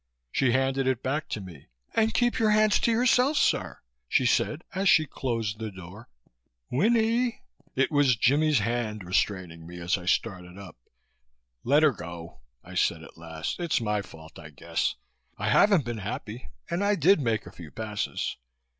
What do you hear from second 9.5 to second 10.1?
me, as I